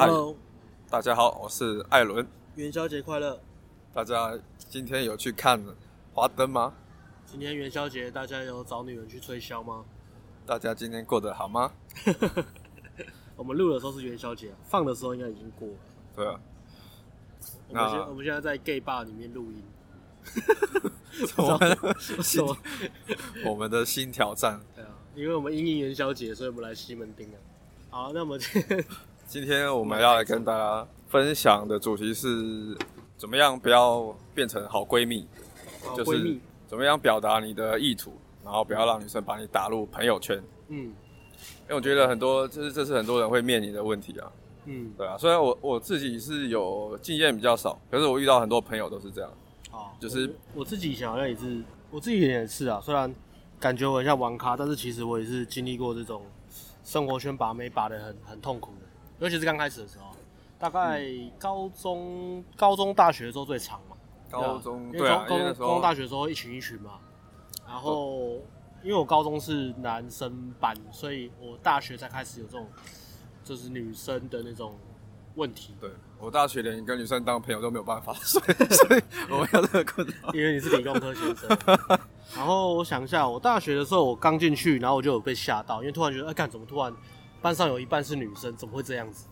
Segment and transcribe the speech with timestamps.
[0.00, 0.34] Hello，
[0.88, 2.26] 大家好，我是艾伦。
[2.54, 3.38] 元宵节快乐！
[3.92, 5.62] 大家今天有去看
[6.14, 6.72] 花灯吗？
[7.26, 9.84] 今天元宵节，大家有找女人去吹箫吗？
[10.46, 11.70] 大家今天过得好吗？
[13.36, 15.74] 我们录的时候是元宵节，放的时候应该已经过了。
[16.16, 16.40] 对啊。
[17.68, 19.62] 我们现我们现在在 gay bar 里面录音。
[21.36, 22.42] 我们新
[23.44, 24.58] 我们的新挑战。
[24.74, 27.36] 对啊，因为我们因应元宵节，所以我们来西门町啊。
[27.90, 28.82] 好，那我们今天。
[29.30, 32.76] 今天我们要来跟大家分享的主题是，
[33.16, 35.24] 怎么样不要变成好闺蜜，
[35.96, 38.12] 就是怎么样表达你的意图，
[38.42, 40.42] 然后不要让女生把你打入朋友圈。
[40.66, 44.32] 嗯，因为我觉得很多，就是这是很多人会面临的问题啊。
[44.64, 49.30] 嗯，对啊，虽然我我自己是有经验比较少，可是我遇到很多朋友都是这样。
[49.70, 52.80] 哦，就是我，自己想好像也是，我自己也是啊。
[52.82, 53.14] 虽然
[53.60, 56.20] 感觉我很像玩咖，但是其实我也是经历过这种
[56.82, 58.89] 生活圈把妹把的很很痛苦的。
[59.20, 60.06] 尤其是刚开始的时候，
[60.58, 61.02] 大概
[61.38, 63.96] 高中、嗯、高中、大学的时候最长嘛。
[64.30, 66.98] 高中对啊，因为高中、高中、大学的时候一群一群嘛。
[67.66, 68.32] 然后，
[68.82, 72.66] 因为我高中是男生班，所以我大学才开始有这种，
[73.44, 74.76] 就是女生的那种
[75.34, 75.74] 问题。
[75.80, 80.32] 对，我大学连跟女生当朋友都没有办法， 所以 所以我没有这个困扰。
[80.32, 81.58] 因为你是理工科学生。
[82.36, 86.92] 然后我想一下，我大学的时候我刚进去，然后我就有被吓到，因为突然觉得，哎，干怎么突然？
[87.42, 89.26] 班上有一半是女生，怎么会这样子？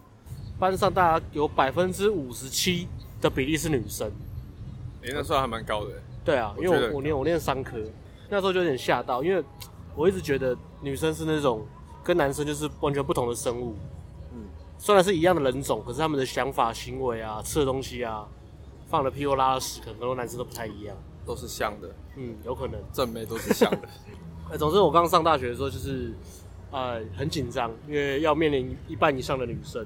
[0.59, 2.89] 班上大家有百分之五十七
[3.21, 4.11] 的比例是女生，
[5.03, 5.93] 诶，那算还蛮高的。
[6.25, 7.79] 对啊，因为我我念我念三科，
[8.29, 9.41] 那时候就有点吓到，因为
[9.95, 11.65] 我一直觉得女生是那种
[12.03, 13.77] 跟男生就是完全不同的生物。
[14.33, 14.49] 嗯，
[14.79, 18.27] 虽然是一样的人种，可是他们的想法、行为啊、吃的东西啊、
[18.89, 20.97] 放的屁或拉的屎，可能很多男生都不太一样。
[21.25, 21.89] 都是像的。
[22.17, 22.81] 嗯，有可能。
[22.93, 23.89] 正妹都是像的。
[24.51, 26.13] 哎，总之我刚上大学的时候就是。
[26.71, 29.85] 呃，很紧张，因为要面临一半以上的女生。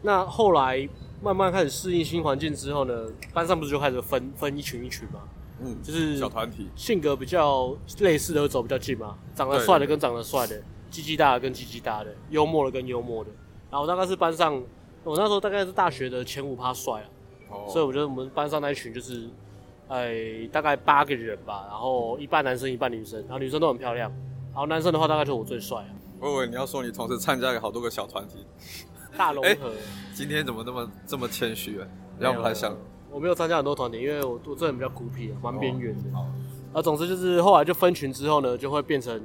[0.00, 0.88] 那后来
[1.20, 2.94] 慢慢开始适应新环境之后呢，
[3.34, 5.20] 班上不是就开始分分一群一群嘛？
[5.60, 9.18] 嗯，就是小团体，性格比较类似的会走比较近嘛。
[9.34, 13.30] 长得帅的跟长得帅的，鸡鸡大的跟鸡鸡大的，幽默的跟幽默的。
[13.70, 14.54] 然后大概是班上，
[15.02, 17.06] 我那时候大概是大学的前五趴帅啊。
[17.50, 17.66] 哦。
[17.68, 19.28] 所以我觉得我们班上那一群就是，
[19.88, 24.08] 哎，大概八个人吧，然后一半男生一半女生，然后女生都很漂亮。
[24.52, 25.90] 然后男生的话大概就我最帅啊。
[26.20, 28.44] 我以为你要说你同时参加了好多个小团体，
[29.16, 29.76] 大融合、欸。
[30.14, 31.86] 今天怎么那么这么谦虚啊？
[32.18, 32.76] 让我不太想。
[33.10, 36.10] 我没有参加很多团体，因为我我这人比较孤僻啊，蛮边缘的。
[36.72, 39.20] 啊，总之就是后来就分群之后呢，就会变成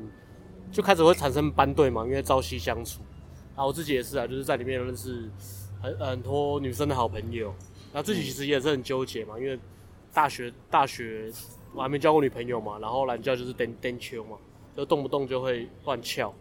[0.71, 3.01] 就开始会产生班队嘛，因为朝夕相处。
[3.55, 5.29] 啊，我自己也是啊，就是在里面认识
[5.81, 7.53] 很很多女生的好朋友。
[7.91, 9.59] 然后自己其实也是很纠结嘛，因为
[10.13, 11.31] 大学大学
[11.73, 14.37] 我还没交过女朋友嘛，然后懒觉就是颠颠秋嘛，
[14.77, 16.33] 就动不动就会乱翘。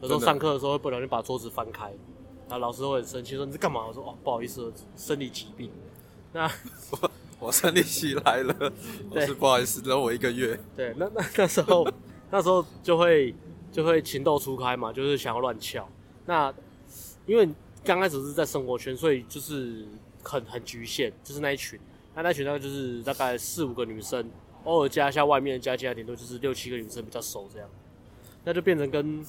[0.00, 1.92] 有时候上课的时候会不小心把桌子翻开，
[2.48, 3.86] 那老师会很生气说，你在干嘛？
[3.86, 5.70] 我说哦，不好意思，生理疾病。
[6.32, 6.48] 那
[6.90, 7.10] 我
[7.40, 8.72] 我生理期来了，
[9.10, 10.58] 老师不好意思，等我一个月。
[10.76, 11.86] 对，那那那时候
[12.30, 13.34] 那时候就会
[13.72, 15.88] 就会情窦初开嘛，就是想要乱翘。
[16.26, 16.54] 那
[17.26, 17.48] 因为
[17.84, 19.84] 刚开始是在生活圈，所以就是
[20.22, 21.78] 很很局限，就是那一群。
[22.14, 24.30] 那那群大概就是大概四五个女生，
[24.62, 27.68] 偶尔加一下外面加加，顶多就是六七个女生比较熟这样。
[28.44, 29.26] 那就变成跟。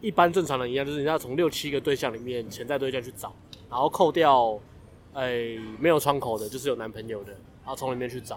[0.00, 3.34] 一般正常人一样，就是你要从六七个对象里面潜在对象去找，
[3.70, 4.58] 然后扣掉，
[5.14, 8.36] 哎、欸，没有窗口的，就是有男朋友的，然后从里面去找。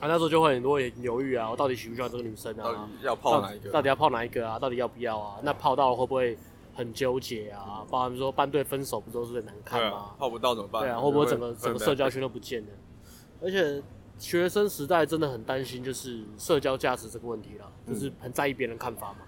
[0.00, 2.62] 啊，那时候就会很多人犹豫啊，我到底喜不喜欢这个女生啊？
[2.62, 3.70] 到底要泡哪一个？
[3.70, 4.58] 到底要泡哪一个啊？
[4.58, 5.40] 到底要不要啊？
[5.42, 6.38] 那泡到了会不会
[6.72, 7.84] 很纠结啊？
[7.90, 9.96] 包含说班队分手不都是很难看吗？
[9.96, 10.14] 啊？
[10.16, 10.82] 泡不到怎么办？
[10.82, 12.68] 对啊，会不会整个整个社交圈都不见了？
[13.42, 13.82] 而且
[14.18, 19.18] 学生时代真的很担心，就是社交价值这个问题了，就是很在意别人看法嘛。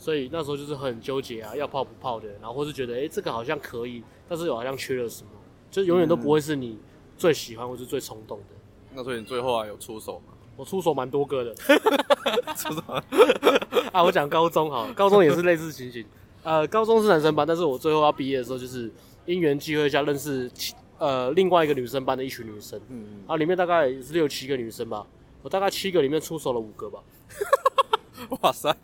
[0.00, 5.30] 所以那时候就是很纠结啊，要泡不泡的，然后或是觉得，哎、欸，这个好像可以，但是又好像缺了什么，
[5.70, 6.78] 就永远都不会是你
[7.18, 8.56] 最喜欢或是最冲动的。
[8.94, 10.32] 那所以你最后啊有出手吗？
[10.56, 11.54] 我出手蛮多个的。
[12.56, 12.80] 出手
[13.92, 14.02] 啊！
[14.02, 16.04] 我讲高中好，高中也是类似情形。
[16.42, 18.90] 呃，高中是男生班，但是我最后要毕业的时候，就是
[19.26, 20.50] 因缘际会下认识
[20.98, 25.06] 呃另外一个女生班的一群女生，嗯，嗯，啊里面大概是六七个女生吧，
[25.42, 27.02] 我大概七个里面出手了五个吧。
[28.40, 28.74] 哇塞！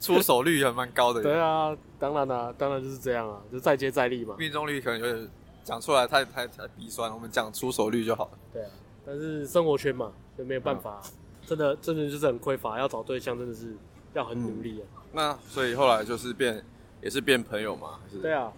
[0.00, 1.22] 出手率还蛮高的。
[1.22, 4.36] 对啊，当然啦、啊，当然就是这样啊，就再接再厉嘛。
[4.38, 5.28] 命中率可能有点
[5.64, 8.38] 讲出来太太太鼻酸，我们讲出手率就好了。
[8.52, 8.70] 对啊，
[9.04, 11.10] 但是生活圈嘛，就没有办法，嗯、
[11.46, 13.74] 真的真的就是很匮乏，要找对象真的是
[14.14, 14.84] 要很努力啊。
[14.94, 16.64] 嗯、那所以后来就是变，
[17.02, 18.18] 也是变朋友嘛，还是？
[18.18, 18.52] 对啊，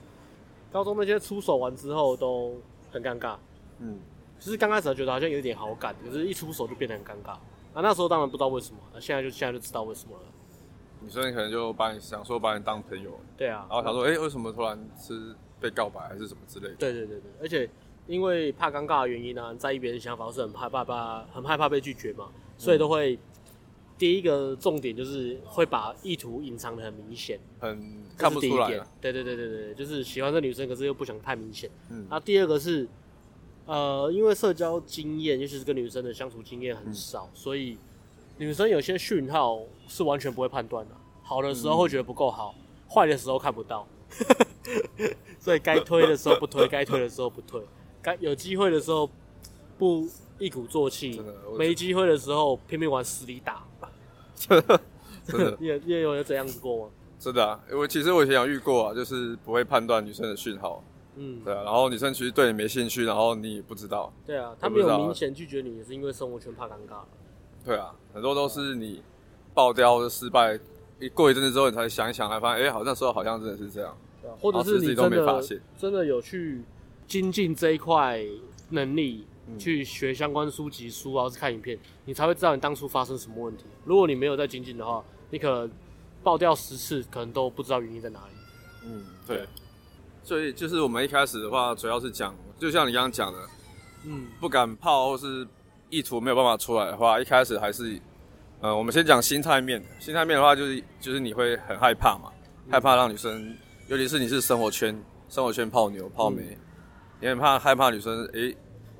[0.71, 2.61] 高中那些出手完之后都
[2.93, 3.37] 很尴尬。
[3.79, 3.99] 嗯，
[4.39, 7.31] 其实刚开始觉得好像有点好感，可是一出手就变得很尴尬。
[7.31, 10.23] 啊，那时候当然不知道为什么，那现在就现在就知道为什么了。
[11.03, 16.75] 女生可能就把你想说把你当朋友，对啊，然后想说，哎、欸，为什么突然是被告白还是什么之类的。
[16.75, 17.69] 对对对对，而且
[18.07, 23.19] 因为怕尴尬的原因呢、啊，在意别人的想法，是很害怕怕很害怕被拒绝嘛，所以都会、嗯、
[23.97, 28.69] 第一个重点就是会把意图隐藏的很明显，很看不出来。
[29.01, 31.71] 对对对对对，就是喜欢这女生，可是又不想太明显。
[31.89, 32.87] 嗯，那第二个是
[33.67, 37.79] 呃，因为社交经验，尤其是跟女生的相处经验很少，嗯、所以
[38.39, 40.95] 女生有些讯号是完全不会判断的。
[41.23, 42.55] 好的时候会觉得不够好，
[42.89, 43.87] 坏、嗯、的时候看不到，
[45.39, 47.61] 所以该推的时候不推，该推的时候不推，
[48.01, 49.11] 该有机会的时候
[49.77, 50.09] 不
[50.39, 51.21] 一鼓作气，
[51.59, 53.65] 没机会的时候拼命往死里打。
[54.35, 54.81] 真的，
[55.25, 56.93] 真的， 你也你也有这样子过吗？
[57.19, 60.83] 真的啊，因为其实我以前有遇过啊，就是不会判断女生的讯号，
[61.17, 67.03] 嗯，对啊，然后女生其实对你没兴趣，然后你也不知道，对啊，他没有明显拒绝你，也是因为生活圈怕尴尬。
[67.63, 69.03] 对啊，很多都是你
[69.55, 70.59] 爆掉的失败。
[70.99, 73.97] 一过一阵子之后，你才想一想，才发现，哎、欸，好像说好像真的是这样，
[74.39, 75.43] 或者是你真的
[75.79, 76.63] 真的有去
[77.07, 78.23] 精进这一块
[78.69, 83.65] 能力，嗯、去学相关书籍书啊，或是看影片，你才会知道你当初发生什么问题。
[83.87, 85.71] 如果你没有在精进的话，你可能
[86.23, 88.35] 爆掉十次，可能都不知道原因在哪里。
[88.85, 89.47] 嗯，对。
[90.23, 93.39] 所以就是我们一开始的话，主要是讲，就像你刚刚讲的，
[94.05, 95.49] 嗯，不敢泡或是
[95.89, 97.99] 意图没有办法出来的话，一开始还是。
[98.61, 99.83] 呃，我们先讲心态面。
[99.99, 102.31] 心态面的话，就是就是你会很害怕嘛，
[102.67, 103.57] 嗯、害怕让女生，
[103.89, 106.59] 尤其是你是生活圈，生活圈泡妞泡妹，嗯、
[107.21, 108.57] 你很怕害怕女生，诶、欸，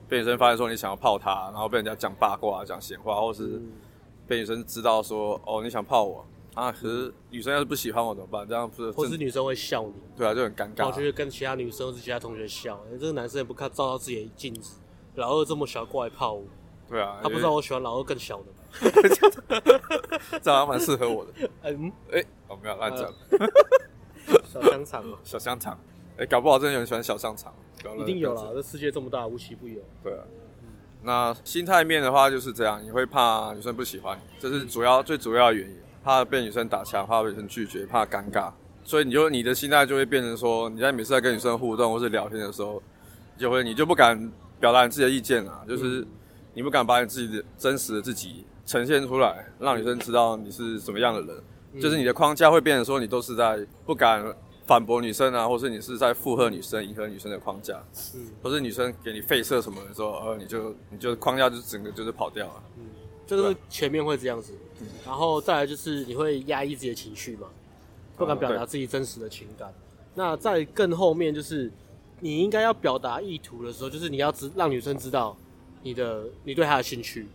[0.09, 3.61] 被女生发现说你想要泡她，然后被人家讲八卦、讲闲话，或是
[4.27, 8.49] 被女生知道说，哦，你想泡我啊，可是女生要是不喜欢我怎么办？
[8.49, 8.91] 这样不是？
[8.93, 9.93] 或是女生会笑你？
[10.17, 10.87] 对啊，就很尴尬。
[10.87, 14.81] 我觉得跟其他女生或是其他同学笑，欸，这个男生也不看照到自己的镜子，
[15.17, 16.45] 老二这么小过来泡我。
[16.89, 18.47] 对啊，他不知道我喜欢老二更小的。
[20.43, 21.33] 这样蛮适合我的。
[21.65, 23.13] 嗯，哎、我们要乱讲。
[24.45, 25.79] 小香肠，小香肠。
[26.19, 27.53] 哎、搞不好真的有人喜欢小香肠。
[27.99, 29.81] 一定有啦，这世界这么大，无奇不有。
[30.03, 30.23] 对啊。
[30.63, 30.69] 嗯、
[31.03, 35.77] 那心态面的话就是这样，你会怕女生不喜欢，这是主要、最主要的原因。
[36.03, 38.51] 怕被女生打枪，怕被女生拒绝，怕尴尬，
[38.83, 42.83] 所以你就你的心态就会变成说，你在每次在跟女生互动或是聊天的时候，
[43.37, 46.07] 就会你就不敢表达你自己的意见啊，就是
[46.55, 48.47] 你不敢把你自己的真实的自己。
[48.71, 54.25] 呈现出来，让女生知道你是什么样的人，嗯、就是你的框架会变成说，你都是在不敢
[54.65, 57.83] 反驳女生啊，或是你是在附和女生、迎合女生的框架，
[58.15, 62.85] 嗯，或是女生给你废射什么的时候，呃，你就你就框架就整个就是跑掉了，嗯，
[63.27, 67.49] 就是前面会这样子，嗯、然后再来就是你会压抑自己的情绪嘛，
[68.17, 69.83] 不敢表达自己真实的情感，嗯、
[70.15, 71.69] 那在更后面就是
[72.21, 75.37] 你应该要表达意图的时候，就是你要知让女生知道
[75.83, 77.27] 你的你对她的兴趣，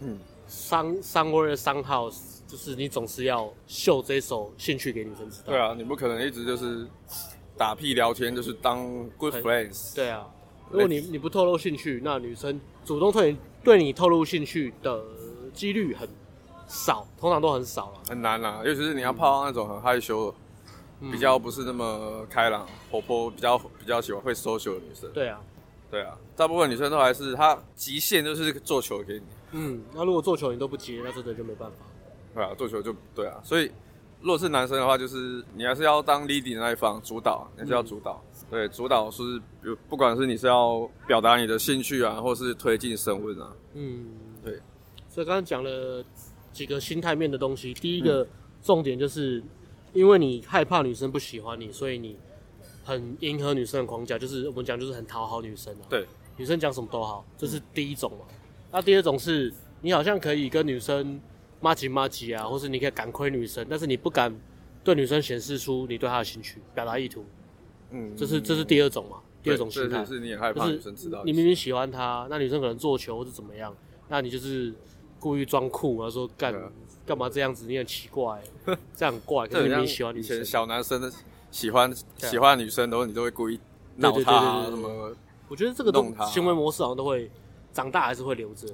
[0.00, 0.18] 嗯。
[0.52, 2.10] 商商或者商号，
[2.46, 5.46] 就是你总是要秀这首兴趣给女生知道。
[5.46, 6.86] 对啊，你不可能一直就是
[7.56, 9.94] 打屁聊天，就是当 good friends。
[9.94, 10.28] 对啊，
[10.70, 15.02] 如果你你不透露兴趣，那女生主动对你对你透露兴趣的
[15.54, 16.06] 几率很
[16.68, 18.02] 少，通常都很少了。
[18.10, 20.34] 很难啦，尤其是你要泡那种很害羞、
[21.00, 25.10] 嗯、比较不是那么开朗、活泼、比较比较喜欢会 social 的女生。
[25.14, 25.40] 对啊，
[25.90, 29.22] 对啊，大部分女生都还是她极限就是做球给你。
[29.52, 31.76] 嗯，那如果做球你都不接，那真的就没办法。
[32.34, 33.70] 对啊，做球就对啊，所以
[34.20, 38.22] 如果是男生的话，就是你还是要当 leading 的那一方，主导，你还是要主导。
[38.32, 43.52] 嗯、对，主导是，比如不管是你是要表达你的兴趣啊，或是推进升温啊。
[43.74, 44.06] 嗯，
[44.42, 44.60] 对。
[45.08, 46.02] 所以刚刚讲了
[46.52, 48.26] 几个心态面的东西，第一个
[48.62, 49.42] 重点就是，
[49.92, 52.16] 因为你害怕女生不喜欢你，所以你
[52.82, 55.84] 很迎合女生的框架，就是我们讲就是很讨好女生啊。
[55.90, 56.06] 对，
[56.38, 58.24] 女生讲什么都好，这是第一种嘛。
[58.72, 59.52] 那第二种是，
[59.82, 61.20] 你好像可以跟女生
[61.60, 64.34] 麻吉麻吉啊，或是你可以敢亏女生，但是你不敢
[64.82, 67.22] 对女生显示出你对她的兴趣，表达意图。
[67.90, 69.18] 嗯，这是这是第二种嘛？
[69.42, 71.22] 第二种心态是你也害怕女生知道。
[71.24, 73.76] 你明明喜欢她，那女生可能做球或是怎么样，
[74.08, 74.72] 那你就是
[75.20, 76.54] 故意装酷，然后说干
[77.04, 77.66] 干嘛这样子？
[77.66, 78.42] 你很奇怪，
[78.96, 79.46] 这样很怪。
[79.46, 81.12] 可是你明明喜欢女生，小男生的
[81.50, 83.60] 喜欢喜欢女生，然后你都会故意
[83.96, 85.14] 闹她什么？
[85.48, 87.30] 我觉得这个都行为模式好像都会。
[87.72, 88.68] 长大还是会留着，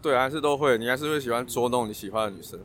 [0.00, 2.58] 对，还是都会，你还是会喜欢捉弄你喜欢的女生。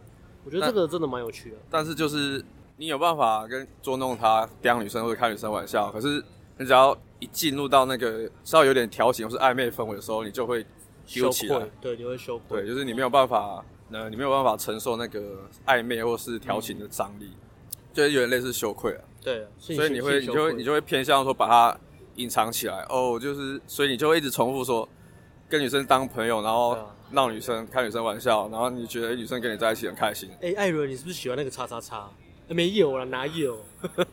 [0.45, 1.57] 我觉得这个真的蛮有趣的。
[1.69, 2.43] 但是就是
[2.77, 6.23] 你有办法跟捉弄她，刁女生或者开女生玩笑，可是
[6.57, 10.65] 你只要一进入到那个稍微有点调情或是暧昧氛围的时候，你就会
[11.05, 11.67] 羞起来。
[11.79, 12.61] 对，你会羞愧。
[12.61, 17.38] 对，就是你没有办法，呃，你没有办法承受那个暧昧或是调情的张力，嗯、
[17.93, 19.01] 就是有点类似羞愧啊。
[19.23, 21.77] 对，所以你会，你就会，你就会偏向说把它
[22.15, 22.85] 隐藏起来。
[22.89, 24.88] 哦，就是，所以你就会一直重复说。
[25.51, 26.77] 跟女生当朋友，然后
[27.10, 30.29] 闹女生，开女生玩笑，然后你觉得女生跟你在一起很开心。
[30.36, 32.10] 哎、欸，艾伦，你是不是喜欢那个叉叉叉？
[32.48, 33.60] 没有啦，哪有？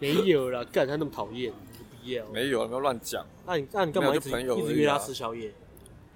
[0.00, 1.52] 没有啦，干他那么讨厌，
[2.02, 2.26] 不要。
[2.26, 3.24] 没有，没有乱讲。
[3.46, 5.54] 那你那你干嘛一直一直约他吃宵夜？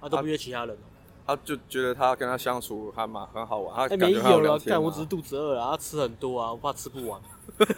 [0.01, 0.77] 他都不约其他人。
[1.25, 3.87] 他就觉得他跟他相处还蛮很好玩。
[3.87, 7.21] 他没有了，干我只是肚子饿了，他吃很多啊，我怕吃不完。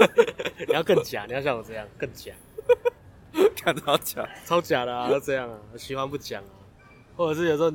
[0.67, 2.33] 你要更假，你要像我这样更假。
[3.55, 5.11] 看超假，超假的啊！
[5.11, 6.64] 要这样啊，喜欢不讲啊，
[7.15, 7.69] 或者是有时候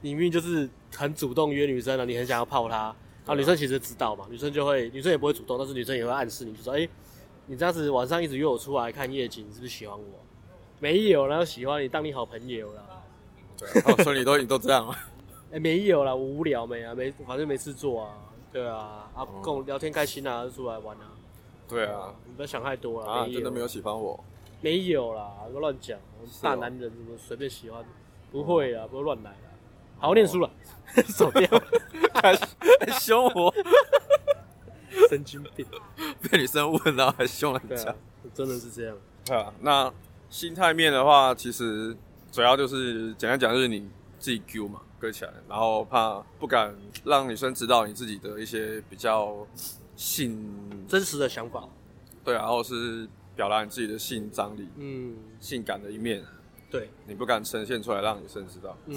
[0.00, 2.94] 你明明就是很主动约女生了，你很想要泡她，
[3.26, 6.90] 啊，女生其实知道嘛，女生就会，女生也不会主动，但是女生也会暗示你，就说，哎、欸，
[7.46, 10.04] 你这样子晚上一直约我出来看夜景，你是不是喜欢我？
[10.80, 12.82] 没有，然后喜欢你，当你好朋友啦。
[13.56, 14.94] 对、啊，所以你都你都这样吗？
[15.50, 18.14] 哎、 欸，没有啦，我无聊没啊，没，反正没事做啊，
[18.52, 21.12] 对啊，啊，跟我聊天开心啊，就出来玩啊。
[21.66, 23.10] 对啊，你不要想太多了。
[23.10, 24.22] 啊，真的没有喜欢我。
[24.60, 25.98] 没有啦，我乱讲。
[26.42, 27.82] 大男人怎么随便喜欢？
[28.34, 29.36] 不会啊，不会乱来啦。
[29.96, 30.50] 好好念书了，
[31.16, 31.48] 走掉，
[32.14, 33.54] 还还凶我，
[35.08, 35.64] 神经病。
[36.20, 37.94] 被女生问到还凶人家，
[38.34, 38.96] 真的是这样。
[39.24, 39.92] 对啊，那
[40.28, 41.96] 心态面的话，其实
[42.32, 43.88] 主要就是简单讲，就是你
[44.18, 49.46] 自己 Q 嘛，搁起来，然后怕不敢让女生知道你自己的一些比较
[49.94, 51.68] 性真实的想法。
[52.24, 53.08] 对啊，然后是。
[53.36, 56.22] 表达你自己的性张力，嗯，性感的一面，
[56.74, 58.96] 对，你不敢呈现出来让女生知道，嗯，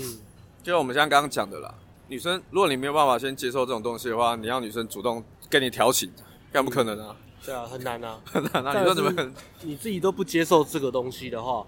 [0.63, 1.71] 就像我们现在刚刚讲的啦，
[2.07, 6.11] 女生如果你没有办法先接受这种东西的话，你让女生主动跟你调情，
[6.51, 7.15] 干不可能啊，
[7.45, 9.31] 对啊，很难啊， 很难啊，你说怎么可能？
[9.61, 11.67] 你自己都不接受这个东西的话，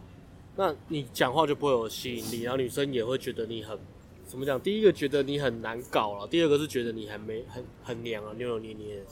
[0.56, 3.78] 那你讲话就不会有吸引力，然后女生也会觉得你很
[4.26, 4.60] 怎么讲？
[4.60, 9.04] 第一个觉得你很难搞了，第二个是觉得你很没很很娘啊，扭扭捏捏，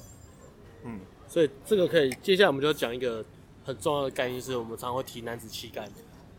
[0.83, 3.23] 嗯，所以这个可以，接下来我们就要讲一个。
[3.67, 5.85] 很重要的概念是我们常常会提男子气概。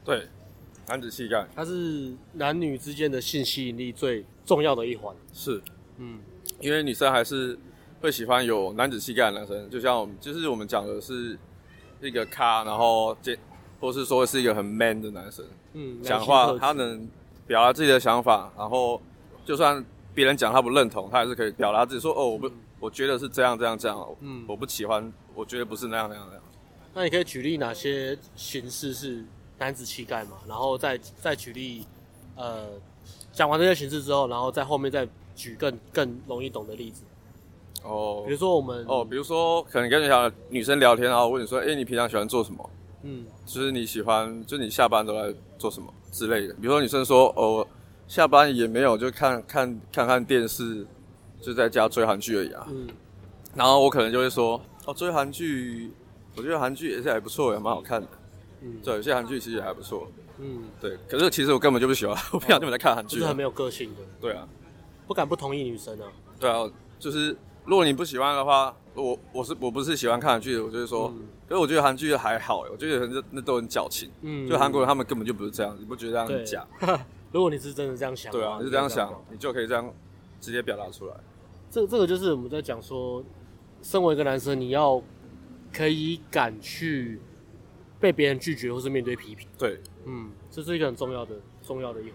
[0.02, 0.26] 对，
[0.88, 5.14] 男子气概，它是男女之间的性吸引力最重要的一环。
[5.34, 5.60] 是，
[5.98, 6.18] 嗯，
[6.60, 7.58] 因为女生还是
[8.00, 11.38] 会喜欢有男子气概的男生，就像我们，就是我们讲的是
[12.00, 13.38] 一个咖，然后这，
[13.78, 15.44] 或是说是一个很 man 的男生。
[15.74, 17.06] 嗯，讲话他能
[17.46, 19.00] 表达自己的想法，然后
[19.44, 26.42] 就算别人讲他不认同，他还是可以表达自己说，哦，我不，我觉得是这样这样这样，嗯，我不喜欢，我觉得不是那样那样那样。
[26.94, 29.22] 那你可以举例哪些形式是
[29.58, 30.38] 男子气概嘛？
[30.46, 31.84] 然后再再举例，
[32.36, 32.68] 呃，
[33.32, 37.02] 讲完这些形式之后，然后在后面再举更更容易懂的例子。
[37.82, 42.70] 哦，比如说我们哦，比如说可能跟你想女生聊天，然后问你说，哎、欸，你平常喜欢做什么？
[43.02, 46.54] 嗯，就是你喜欢，就你下班都在做什么之类的。
[46.54, 47.66] 比如说女生说，哦，
[48.08, 50.86] 下班也没有，就看看看看电视，
[51.40, 52.66] 就在家追韩剧而已啊。
[52.70, 52.88] 嗯，
[53.54, 55.92] 然后我可能就会说，哦，追韩剧。
[56.36, 58.08] 我觉得韩剧也是还不错，也蛮好看的。
[58.60, 60.08] 嗯，对，有些韩剧其实也还不错。
[60.38, 60.96] 嗯，对。
[61.08, 63.16] 可是其实我根本就不喜欢， 我不想这么在看韩剧。
[63.16, 64.02] 就是很没有个性的。
[64.20, 64.46] 对啊，
[65.06, 66.06] 不敢不同意女生啊。
[66.38, 71.12] 对啊，就是如果你不喜欢的话，我我是我不是喜欢看韩剧的，我就是说，
[71.48, 74.10] 可是我觉得韩剧还好，我觉得那那都很矫情。
[74.22, 76.66] 嗯，就韩国人他们根本就不是这样，你不觉得这样很假？
[77.30, 79.92] 如果你是真的这样想，对啊，你是这样想，你就可以这样
[80.40, 81.14] 直接表达出来。
[81.70, 83.22] 这这个就是我们在讲说，
[83.82, 85.02] 身为一个男生，你要。
[85.70, 87.20] 可以敢去
[88.00, 89.46] 被别人拒绝，或是面对批评。
[89.58, 92.14] 对，嗯，这是一个很重要的、重要的一环。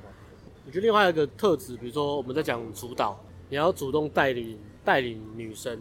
[0.65, 5.77] 我觉得另外一个特质，比如说我们在讲主导，你要主动带领带领女生，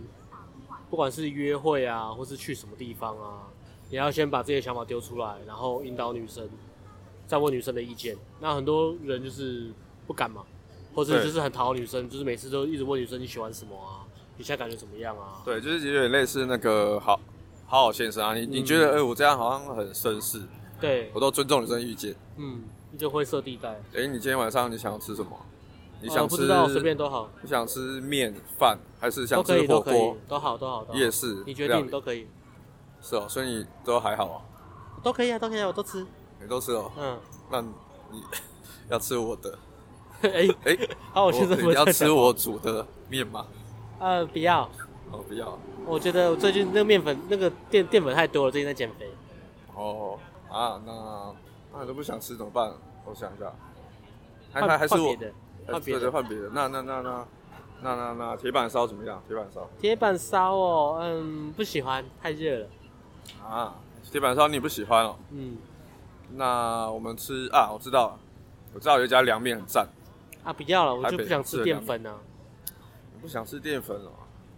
[0.91, 3.49] 不管是约会啊，或是去什么地方啊，
[3.91, 6.49] 你要先把这些想法丢出来，然后引导女生，
[7.27, 8.17] 再问女生的意见。
[8.41, 9.73] 那很多人就是
[10.07, 10.43] 不敢嘛，
[10.93, 14.03] 或者就是很讨女生，就是每次都一直问女生你喜欢什么啊，
[14.37, 15.43] 你现在感觉怎么样啊？
[15.45, 17.21] 对，就是有点类似那个好。
[17.73, 20.43] 好好先生啊，你你觉得，哎、我这样好像很绅士，
[20.79, 22.15] 对，我都尊重女生意见。
[22.37, 23.71] 嗯，你就灰色地带。
[23.71, 25.31] 哎、欸，你今天晚上你想要吃什么？
[26.03, 26.47] 你想吃？
[26.47, 27.31] 随、哦、便都好。
[27.41, 30.15] 你想吃面饭还是想吃火锅？
[30.29, 30.99] 都好，都好，都好。
[30.99, 32.27] 夜市，你决定都可以。
[33.01, 34.37] 是哦，所以你都还好啊。
[35.03, 36.07] 都可以啊，都可以啊，我都吃。
[36.43, 36.93] 你都吃哦。
[36.99, 37.19] 嗯。
[37.51, 38.23] 那你
[38.91, 39.59] 要吃我的？
[40.25, 40.79] 哎 哎、
[41.15, 43.47] 好，我现在你要吃我煮的面吗？
[43.99, 44.71] 呃，不要。
[45.13, 45.59] 哦，不要。
[45.87, 49.11] 我觉得我最近那个面粉那个淀淀粉太多了，最近在减肥。
[49.75, 50.19] 哦
[50.51, 51.35] 啊，那
[51.73, 52.73] 那你都不想吃怎么办？
[53.05, 53.53] 我想一下，
[54.53, 55.33] 还还还是我换别的，
[55.67, 56.51] 换别的换别的。
[56.53, 57.27] 那那那那
[57.83, 59.23] 那那那铁板烧怎么样？
[59.27, 59.69] 铁板烧。
[59.79, 62.67] 铁板烧哦，嗯，不喜欢，太热了。
[63.43, 63.75] 啊，
[64.11, 65.17] 铁板烧你不喜欢哦？
[65.31, 65.57] 嗯。
[66.35, 68.19] 那我们吃啊，我知道了，
[68.73, 69.87] 我知道有一家凉面很赞。
[70.45, 72.15] 啊，不要了，我就不想吃淀粉啊。
[73.13, 74.11] 你不想吃淀粉哦？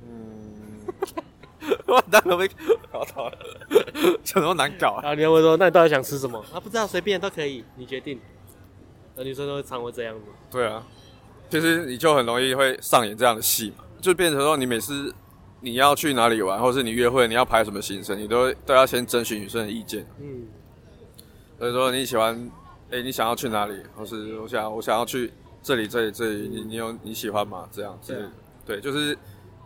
[0.08, 2.48] 嗯， 我当然没
[2.92, 3.38] 搞到了，
[4.22, 5.02] 怎么难搞啊？
[5.02, 6.38] 然后，你要问说，那你到底想吃什么？
[6.52, 8.20] 啊，不知道，随便都可以，你决定。
[9.16, 10.22] 那女生都会常会这样子。
[10.50, 10.84] 对啊，
[11.48, 15.14] 其实你就很容易会上演这样的戏嘛，就变成说你每次
[15.60, 20.04] 你要去哪里玩，或是你约会，你要排什么行程，你都都要先征询女生的意见。
[20.20, 20.48] 嗯，
[21.58, 22.34] 所以说你喜欢，
[22.90, 23.74] 哎、欸，你想要去哪里？
[23.96, 25.32] 或是我想我想要去
[25.62, 27.68] 这里这里这里，你你有你喜欢吗？
[27.70, 28.30] 这样子，
[28.66, 29.16] 对，对，就是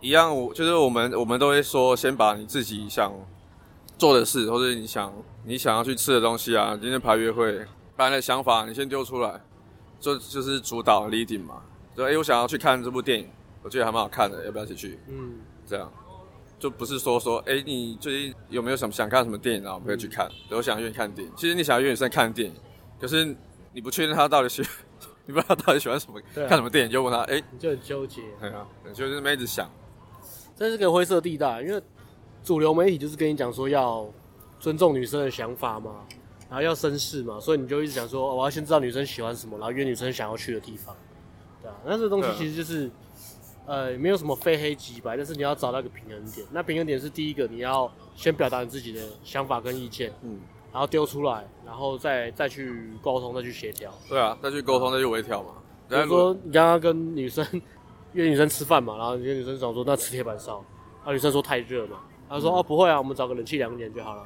[0.01, 0.35] 一样。
[0.35, 3.13] 我就是我们我们都会说，先把你自己想
[3.97, 5.13] 做的事，或者你想
[5.45, 7.65] 你想要去吃的东西啊，今天排约会，
[7.95, 9.41] 把你的想法你先丢出来，
[9.99, 11.61] 就就是主导 leading 嘛。
[11.95, 13.27] 就，哎、欸，我想要去看这部电影，
[13.61, 14.99] 我觉得还蛮好看的，要不要一起去？
[15.07, 15.33] 嗯，
[15.65, 15.91] 这样。
[16.57, 19.73] 就不是说说，哎、欸，你最近有没有什么想看什么电影啊？
[19.73, 20.27] 我们可以去看。
[20.27, 21.33] 嗯、我想愿意看电影。
[21.37, 22.55] 其实你想要约女生看电影，
[22.99, 23.35] 可是
[23.71, 24.61] 你不确定他到底喜，
[25.25, 28.21] 你不知道他到底喜欢什么，啊、看什么电影，就问他，哎、欸，你就很纠结。
[28.41, 29.71] 对啊，就是没一直想。
[30.59, 31.81] 这是个灰色地带，因为
[32.43, 34.05] 主流媒体就是跟你讲说要
[34.59, 36.05] 尊重女生的想法嘛，
[36.49, 40.93] 然后要绅士嘛，所以你就一直想说，我要先知道女生喜欢什么，然后约女生想要去的地方，
[41.61, 41.75] 对啊。
[41.85, 42.91] 那这个东西其实就是。
[43.65, 46.43] 呃，没有什么非黑即白，但是你要找到一个平衡点。
[46.51, 50.39] 那平衡点是第一个，你要先表达你自己的想法跟意见，嗯，
[50.73, 53.93] 然后丢出来，然后再再去沟通，再去协调。
[54.07, 55.49] 对啊，再去沟通，再去微调嘛。
[55.87, 57.45] 比如说你刚刚跟女生
[58.13, 60.63] 约女生吃饭嘛，然后你跟女生讲说那吃铁板烧，
[60.97, 61.97] 然后女生说太热嘛，
[62.27, 64.23] 他说、嗯、哦不会啊，我们找个冷气凉一点就好了，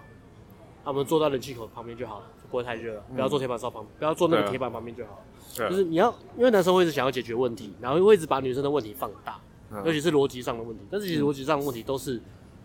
[0.84, 5.70] 那我们坐在冷气口旁边就好了，就不会太热了，不要坐铁板烧旁边，不要坐那个铁板旁边就好了。
[5.70, 9.40] 就是你要，因为男生会一直想要解决问题，然后会一直把女生的问题放大，
[9.86, 10.84] 尤其是逻辑上的问题。
[10.90, 12.20] 但是其实逻辑上的问题都是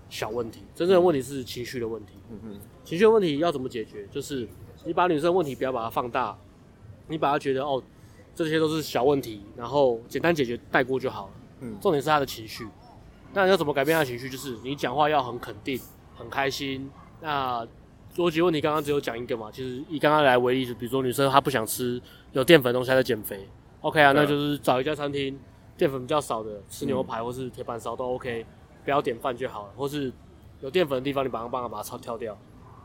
[0.08, 2.14] 小问题，真正的问题是情绪的问题。
[2.30, 4.06] 嗯嗯，情绪的问题要怎么解决？
[4.10, 4.48] 就是
[4.84, 6.34] 你把女生的问题不要把它放大，
[7.08, 7.82] 你把它觉得哦，
[8.38, 11.32] 这些都是小问题，然后简单解决带过就好了。
[11.58, 12.68] 嗯，重点是他的情绪。
[13.34, 14.30] 那你要怎么改变他的情绪？
[14.30, 15.76] 就是你讲话要很肯定、
[16.16, 16.88] 很开心。
[17.20, 17.66] 那
[18.14, 23.44] 逻辑问题刚刚只有讲一个嘛，其实以刚刚来为例子，比如说女生她不想吃有淀粉的东西，她在减肥
[23.80, 25.36] ，OK 啊，那就是找一家餐厅
[25.76, 28.46] 淀粉比较少的，吃牛排或是铁板烧都 OK，
[28.84, 30.12] 不要点饭就好了，或是
[30.60, 32.38] 有淀粉的地方你帮她帮她把它挑挑掉，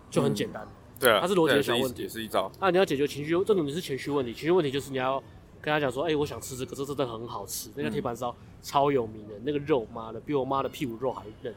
[0.10, 0.68] 就很简单。
[1.00, 2.52] 对啊，它是逻辑的小问题，也是一招。
[2.60, 5.22] 那你要解决情绪，这种你是情绪问题，情绪问题就是你要
[5.64, 11.56] 跟他讲说，哎，我想吃这个，这真的很好吃，那个铁板烧超有名的，那个肉妈的比我妈的屁股肉还嫩，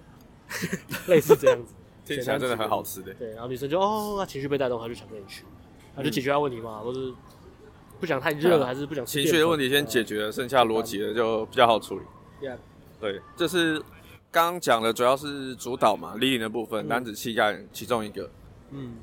[1.08, 1.74] 类似这样子。
[2.06, 3.12] 听起来真的很好吃的。
[3.14, 5.42] 对，然后女生就哦，情绪被带动，她就想跟你去，
[5.96, 7.12] 她就解决她问题嘛，或是
[7.98, 12.04] 不想太热，还是不想情绪的问题先解决了，剩下逻辑的就比较好处理。
[13.00, 13.80] 对，这是
[14.30, 18.30] 刚刚讲的主要是主导嘛，leading 的部分，男子气概其中一个。
[18.70, 18.94] 嗯，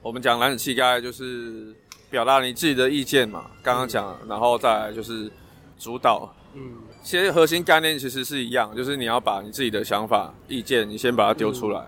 [0.00, 1.74] 我们讲男子气概就是
[2.14, 5.28] 表达你自己的意见嘛，刚刚讲，然后再来就是
[5.76, 6.32] 主导。
[6.52, 11.84] 嗯，其实核心概念其实是一样，就是你要把你自己的想法、意见，你先把它丢出来。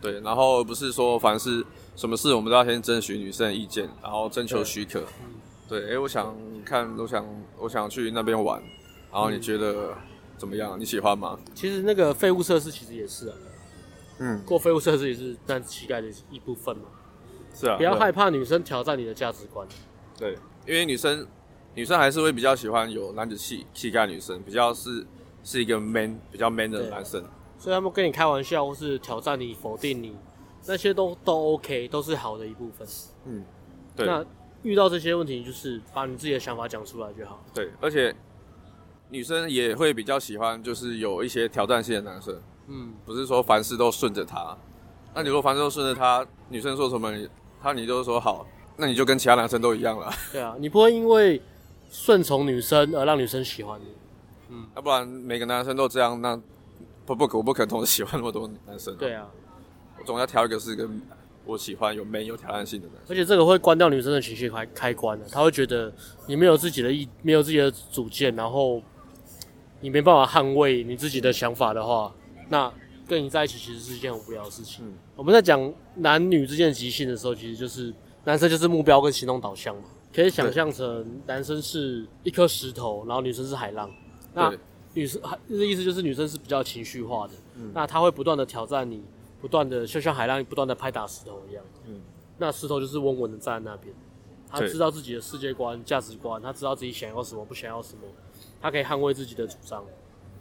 [0.00, 5.04] 对，然后不是说凡是什么事，我们都要先征询女生的意见，然后征求许可。
[5.68, 7.24] 对，哎、嗯，我想看，我想
[7.60, 8.60] 我想去那边玩，
[9.12, 9.94] 然后你觉得
[10.36, 10.76] 怎么样？
[10.80, 11.38] 你喜欢吗？
[11.54, 13.34] 其实那个废物测试其实也是啊，
[14.18, 16.86] 嗯，过废物测试也是但膝盖的一部分嘛。
[17.58, 19.66] 是啊，不要害怕女生挑战你的价值观。
[20.16, 21.26] 对，因为女生
[21.74, 25.04] 女生还是会比较喜欢有男子气气概，女生比较是
[25.42, 27.20] 是一个 man 比较 man 的男生。
[27.58, 30.16] 所以他们跟你开玩笑，或是挑战你、否定你，
[30.66, 32.86] 那些都都 OK，都是好的一部分。
[33.24, 33.44] 嗯，
[33.96, 34.06] 对。
[34.06, 34.24] 那
[34.62, 37.42] 遇到这些问题，就是把你自己的想法讲出来就好。
[37.52, 38.14] 对，而且
[39.08, 42.40] 女生也会比较喜欢，就是有一些挑战性的男生。
[42.68, 44.56] 嗯，不是说凡事都顺着他。
[45.14, 47.12] 那你如果凡事都顺着他，女生说什么，
[47.62, 50.12] 他你就说好，那你就跟其他男生都一样了。
[50.32, 51.40] 对啊，你不会因为
[51.90, 53.86] 顺从女生而让女生喜欢你。
[54.50, 56.40] 嗯，要不然每个男生都这样，那。
[57.06, 58.94] 不不，我不可能同时喜欢那么多男生。
[58.98, 59.26] 对啊，
[59.98, 61.00] 我总要挑一个是跟
[61.46, 63.04] 我喜欢有没有挑战性的男生。
[63.08, 65.90] 而且这个会关掉女生的情绪开开关的，她会觉得
[66.26, 68.82] 你没有自己的意，没有自己的主见，然后
[69.80, 72.14] 你没办法捍卫你自己的想法的话，
[72.50, 72.70] 那
[73.08, 74.84] 跟你在一起其实是一件很无聊的事情。
[74.86, 77.92] 嗯，我们在讲男女之间的极性的时候，其实就是
[78.24, 83.90] 男生就是目标跟行动导向嘛，可以想象成男生是一颗石头，然后女生是海浪。
[84.34, 84.54] 那
[84.94, 89.02] 女生还这意思就是女生是比较情绪化的，嗯，那她会不断的挑战你，
[89.40, 92.00] 不断的就像海浪不断的拍打石头一样，嗯，
[92.36, 93.94] 那石头就是稳稳的站在那边，
[94.48, 98.02] 她知道自己的世界观、价值观，她知道自己想要什么，不想要什么，
[98.60, 99.84] 她可以捍卫自己的主张，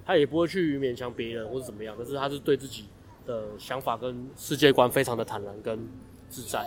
[0.07, 2.85] 她也不会去勉强别人或者怎么样，可是他是对自己
[3.25, 5.77] 的想法跟世界观非常的坦然跟
[6.29, 6.65] 自在。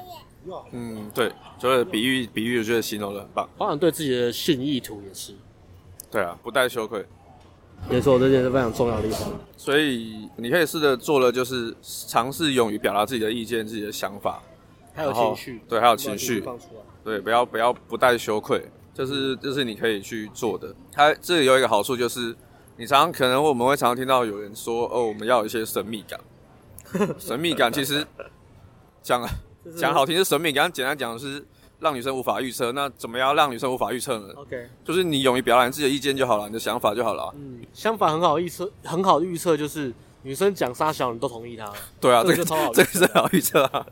[0.72, 5.32] 嗯，对，所以比喻比喻，我觉得形容的很棒，包含对自己的性意图也是，
[6.10, 7.04] 对啊，不带羞愧。
[7.88, 9.32] 没错，这件是非常重要的地方。
[9.56, 14.42] 所以你可以试着做的就是尝试勇于表达自己的意见、自己的想法，
[14.92, 16.44] 还有情绪，对，还有情绪，
[17.02, 20.74] 对，不要不要不带羞愧，这、就是这、就是你可以去做的。
[20.92, 22.34] 它这里有一个好处就是，
[22.80, 26.18] 你常常可能我们会常常听到有人说，哦，我们要有一些神秘感。
[27.20, 28.04] 神秘感其实
[29.02, 29.22] 讲
[29.76, 31.44] 讲好听是神秘感，简单讲是
[31.80, 32.72] 让女生无法预测。
[32.72, 37.30] 那怎么样让女生无法预测呢？OK，就是你勇于表达你自己的意见就好了，你的想法就好了。
[37.36, 41.70] 嗯，想法很好预测，很好预测就是女生讲啥小你都同意她。
[42.00, 43.86] 对啊，这个就超好，这个是好预测啊。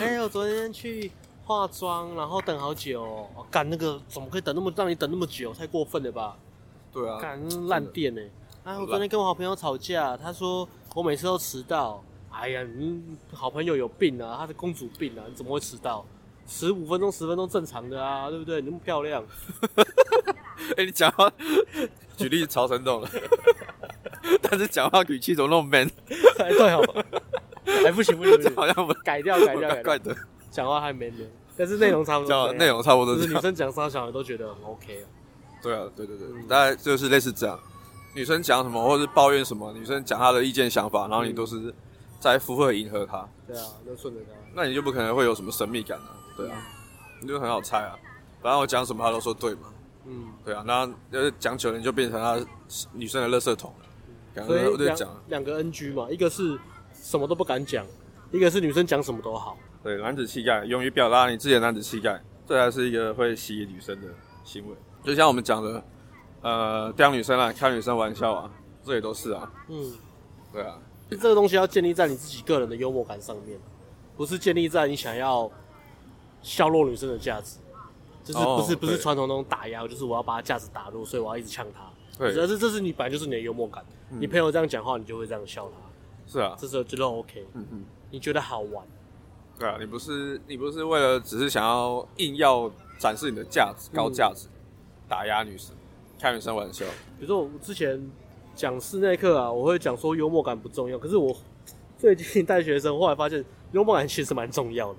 [0.00, 1.12] 哎，我昨天去
[1.44, 5.54] 化妆，然后等好久，哦，干那个怎么可以等那么让你等那么久？
[5.54, 6.36] 太过分了吧？
[6.94, 8.22] 对啊，干烂店呢。
[8.62, 12.02] 哎，我昨天跟我好朋友吵架，他说我每次都迟到。
[12.30, 13.02] 哎呀，你
[13.32, 16.06] 好朋友有病啊，他是公主病啊，你怎么会迟到？
[16.46, 18.60] 十五分钟、十分钟正常的啊，对不对？
[18.60, 19.24] 你那么漂亮。
[20.76, 21.30] 哎、欸，你讲话
[22.16, 23.08] 举例超生动了，
[24.40, 25.90] 但是讲话语气怎么那么 man？
[26.38, 27.04] 哎，对哦，
[27.86, 30.16] 哎，不行不行，不行，好像不改掉改掉改掉，怪的，
[30.50, 31.24] 讲话还 man 的，
[31.56, 35.04] 但是内容差不多，内容差不多，就是女生讲啥小孩都觉得很 OK 啊。
[35.64, 37.58] 对啊，对对对，嗯、大概就是类似这样。
[38.14, 41.74] 女生讲什么，或是抱怨什么，女生讲她的意见想法，然后你都是
[42.20, 43.26] 在附和迎合她。
[43.46, 44.32] 对啊，就顺着她。
[44.54, 46.16] 那你就不可能会有什么神秘感了、啊。
[46.36, 46.56] 对啊，
[47.20, 47.98] 你就很好猜啊。
[48.42, 49.72] 反正我讲什么，她都说对嘛。
[50.04, 50.62] 嗯，对啊。
[50.66, 52.38] 那要讲久了，你就变成她
[52.92, 53.86] 女生的垃圾桶了。
[54.36, 56.58] 嗯、所以我就讲两个 NG 嘛，一个是
[56.92, 57.86] 什么都不敢讲，
[58.30, 59.56] 一个是女生讲什么都好。
[59.82, 64.08] 对，男子气概，勇于表达你自己的男子气概，这才是一个会吸引女生的
[64.44, 64.76] 行为。
[65.04, 65.82] 就像我们讲的。
[66.46, 68.50] 呃，刁女生啊，开女生玩笑啊，
[68.84, 69.50] 这也都是啊。
[69.68, 69.94] 嗯，
[70.52, 73.58] 对啊，这个东西要建立在你自己个人的幽默感上面，
[74.14, 75.50] 不是建立在你想要
[76.42, 77.56] 削弱女生的价值，
[78.22, 81.80] 就是不是、哦、不是传统那种打压，就是我要把她价值打入，所以我要一直呛她。
[82.18, 86.30] 对，但是这是你本来就是你的幽默感，嗯、你朋友这样讲话，你就会这样笑他。
[86.30, 87.46] 是啊，这时候觉得 OK。
[87.54, 88.86] 嗯嗯，你觉得好玩？
[89.58, 94.50] 对啊，你不是你不是为了只是想要硬要展示你的价值、高价值，嗯、
[95.08, 95.74] 打压女生。
[96.18, 96.86] 开女生玩笑，
[97.18, 98.00] 比如说我之前
[98.54, 100.96] 讲室内课啊，我会讲说幽默感不重要。
[100.96, 101.36] 可是我
[101.98, 104.98] 最近带学生，后来发现幽默感其实蛮重要的。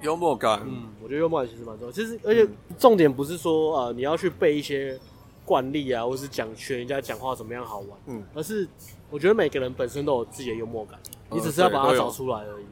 [0.00, 1.92] 幽默感，嗯，我觉得幽默感其实蛮重要。
[1.92, 4.98] 其实，而且重点不是说呃你要去背一些
[5.44, 8.66] 惯例啊，或是讲学人家讲话怎么样好玩，嗯，而是
[9.10, 10.98] 我觉得每个人本身都有自己的幽默感，
[11.30, 12.64] 嗯、你只是要把它找出来而已。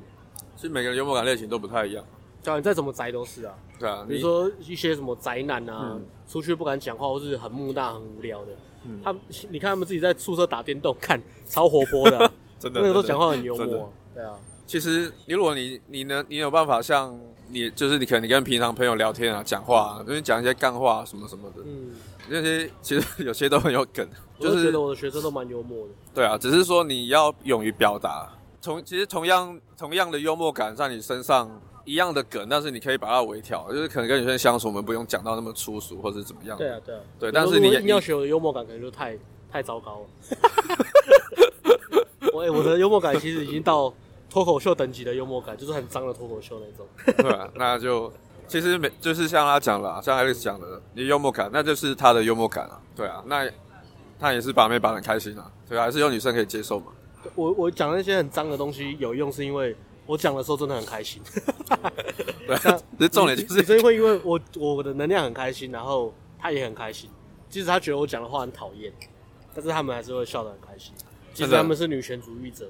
[0.57, 2.05] 其实每个人幽默感类型都不太一样。
[2.43, 8.53] 叫你再怎么宅都是啊，对啊，比如说一些什么宅男啊，嗯、出去不敢讲话，或是很木讷、很无聊的，
[8.85, 9.15] 嗯、他
[9.49, 14.35] 你看他们自己在宿舍打电动，看超活泼的、啊， 真的，那个都讲话很幽默，对啊。
[14.67, 17.17] 其实你如果你你能你有办法像
[17.49, 21.91] 你就是你可能你跟平常朋友聊天啊，讲话啊，就是讲一些干话什么什么的，嗯，
[22.29, 24.09] 那些其实有些都很有梗，
[24.41, 31.49] 就是觉得我的学生都蛮幽默的，对啊，只是说你要勇于表达，同其实同样同样的幽默感在你身上。
[31.85, 36.57] 一样的梗，但是你可以把它微调，就是可能跟女生相处，我们不用讲到那么粗俗或者怎么样。
[36.57, 37.33] 对啊，对啊，对。
[37.33, 39.19] 但是你你要学我的幽默感，可能就太
[39.51, 40.07] 太糟糕了。
[42.33, 43.93] 我我的幽默感其实已经到
[44.31, 46.87] 脱口秀等级的幽默感，就是很脏的脱口秀那种。
[47.19, 48.13] 对啊，那就
[48.47, 52.81] 其实没就是像他讲了，像 Alex 讲的，你幽默感，那就是他的幽默感啊。
[52.95, 53.49] 对啊，那
[54.21, 55.51] 他也是把妹把很开心啊。
[55.69, 56.87] 对啊，还是有女生可以接受嘛。
[57.35, 59.77] 我我讲那些很脏的东西有用，是因为。
[60.07, 61.23] 我讲的时候真的很开心，
[62.47, 62.57] 对，
[62.99, 67.09] 这重点就是，所以会因为我我的能量很开心，然后他也很开心。
[67.49, 68.93] 即使他觉得我讲的话很讨厌，
[69.55, 70.93] 但是他们还是会笑得很开心。
[71.35, 72.69] 其实他们是女权主义者，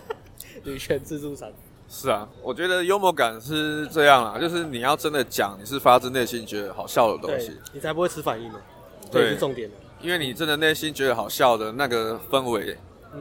[0.64, 1.52] 女权自助餐。
[1.88, 8.58] 是啊，我觉得幽默感是这样啊，就是你要真的讲，你是发自内心觉得好笑的东西，你才不会吃反应呢。
[9.10, 9.76] 对，是重点的。
[10.00, 12.76] 因为你真的内心觉得好笑的那个氛围，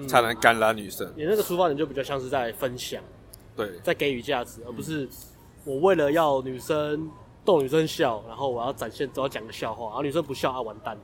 [0.08, 1.12] 才能感染女生。
[1.18, 3.04] 你那个出发点就比较像是在分享。
[3.56, 5.08] 对，在给予价值，而不是
[5.64, 7.10] 我为了要女生
[7.44, 11.02] 逗女生笑，然后我要展现，我要讲个笑话，然后女生不笑，啊，完蛋了。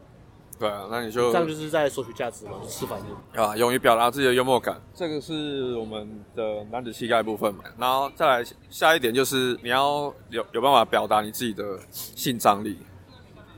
[0.60, 7.64] 对啊，那你就这样就是在索取价值嘛，就吃反应啊，勇于表达自己的幽默感，这个是我们的男子气概部分嘛。
[7.78, 12.80] 然后再来下一点就是你要有有办法表达你自己的性张力。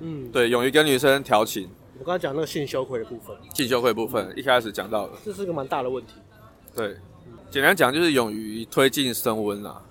[0.02, 1.70] 嗯，对，勇于跟女生调情。
[1.98, 6.16] 我刚才讲那个性羞愧的部分，性羞愧部分、嗯、一开始讲到了，这是个蛮大的问题。
[6.76, 6.98] 对。
[7.50, 9.82] 简单讲就是勇于推进升温啦，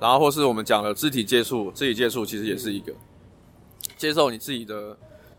[0.00, 2.92] 然后或是我们讲的肢体接触，肢体接触其实也是一个
[3.96, 4.96] 接受你自己的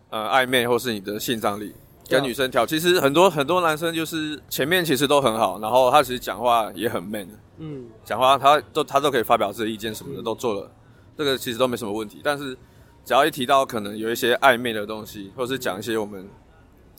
[0.09, 1.73] 呃暧昧或是你的性张力
[2.07, 2.65] 跟女生调。
[2.65, 10.71] 其实很多很多男生就是前面其实都很好，然后他其实讲话也很 man，嗯，讲话他都他都可以发表自己意见什么的都做了，
[11.17, 12.21] 这个其实都没什么问题。
[12.23, 12.57] 但是
[13.03, 16.25] 只要一提到可能有一些暧昧的东西，或是讲一些我们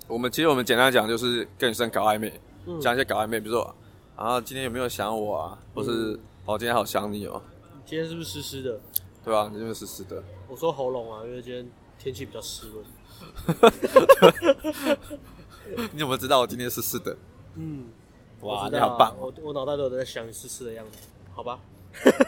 [0.06, 2.38] 我们其实我们简单讲就是跟女生搞暧昧，
[2.78, 3.74] 讲一些搞暧昧，比如说。
[4.16, 5.58] 啊，今天有没有想我啊？
[5.74, 7.40] 或是，嗯、哦，今天好想你哦。
[7.74, 8.80] 你今天是不是湿湿的？
[9.22, 9.50] 对啊？
[9.52, 10.22] 你是不是湿湿的？
[10.48, 12.84] 我说喉咙啊，因为今天天气比较湿润。
[15.92, 17.14] 你怎么知道我今天湿湿的？
[17.56, 17.88] 嗯，
[18.40, 19.14] 哇，你好棒！
[19.18, 20.98] 我我脑袋都有在想你湿湿的样子，
[21.34, 21.60] 好吧？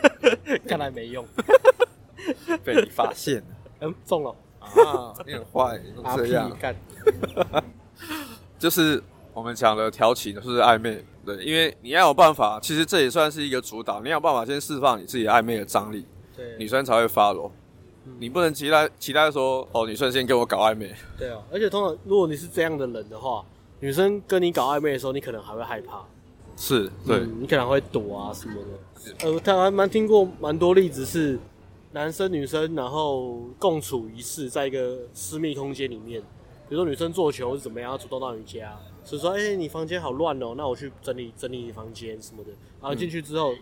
[0.68, 1.26] 看来没用，
[2.64, 3.46] 被你发现了。
[3.80, 5.14] 嗯，中了啊！
[5.26, 6.74] 你很坏，你这样干，
[8.58, 9.02] 就是
[9.38, 11.04] 我们讲的调情，就是暧昧。
[11.24, 14.00] 对，因为你要有办法，其实这也算是一个主导。
[14.02, 16.04] 你要有办法先释放你自己暧昧的张力，
[16.36, 17.50] 对，女生才会 follow。
[18.04, 20.92] 嗯、你不能期待期待说，哦，女生先跟我搞暧昧。
[21.16, 23.44] 对啊，而且通常如果你是这样的人的话，
[23.78, 26.04] 女生跟你搞暧昧的时候，你可能还会害怕。
[26.56, 29.28] 是，对、嗯，你可能会躲啊什么的。
[29.30, 31.38] 呃，他还蛮听过蛮多例子是。
[31.90, 36.20] 男生女生，然后共处一室，在一个私密空间里面，
[36.68, 42.50] 比如说女生做球是怎么样，要主动到你家，所以说，哎、欸，你房间好乱哦，那我去整理整理你房间什么的。
[42.80, 43.58] 然后进去之后，嗯、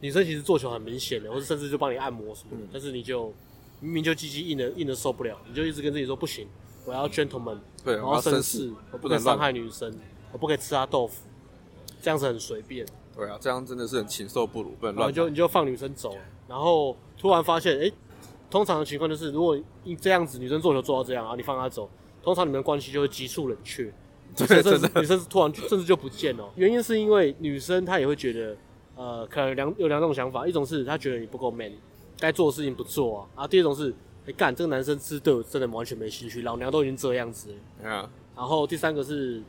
[0.00, 3.32] 女生其实做球很明显的，或者甚至就帮你按摩什么的，嗯、但是你就
[3.80, 6.48] 明明就鸡鸡硬的硬的受不了，你就一直跟自己说不行，
[6.86, 9.94] 我要 gentleman，对，我要绅士，我不能伤害女生，
[10.32, 11.22] 我不可以吃她豆腐，
[12.00, 12.86] 这样子很随便。
[13.14, 15.10] 对啊，这样真的是很禽兽不如，不能乱。
[15.10, 16.16] 你就你就放女生走，
[16.48, 16.96] 然后。
[17.18, 17.92] 突然发现，哎、欸，
[18.50, 21.88] 通常的情况就是，如果你这样子，女生做球做到这样，然后你放她走，
[22.20, 23.94] 通常你们的关系就会急速冷却，
[24.36, 26.48] 对，甚至女生突然甚至就不见了。
[26.56, 28.56] 原因是因为女生她也会觉得，
[28.96, 31.70] 呃，可能两有两种想法，一种是她觉得你不够 man，
[32.18, 39.42] 该做的事情不做啊，啊，第二种是，哎、欸，干这个男生是对我真的完全没兴趣，老娘都已经这样子了，嗯、啊，然后第三个是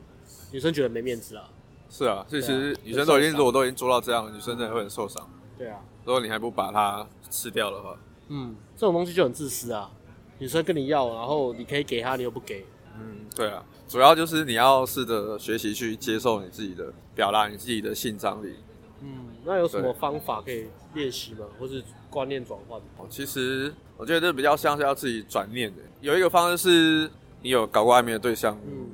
[0.52, 1.50] 女生觉得没面子啊，
[1.90, 5.80] 是啊，其实女生都已经如果都已经做到这样，女生真的会很受伤，对啊。
[6.06, 9.90] 如果你还不把它吃掉的话，嗯，这种东西就很自私啊。
[10.40, 12.66] 女生跟你要，然后你可以给她，你又不给。
[13.00, 18.56] 嗯，对啊，主要就是你要试着学习去接受你自己的表达，你自己的性张力。
[19.02, 21.46] 嗯，那有什么方法可以练习吗？
[21.60, 22.80] 或是观念转换？
[22.98, 25.82] 哦，其实我觉得这比较像是要自己转念的。
[26.02, 28.58] 有一个方式是，你有搞过暧昧的对象。
[28.66, 28.90] 嗯。